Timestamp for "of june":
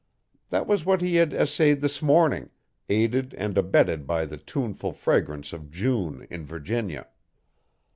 5.53-6.25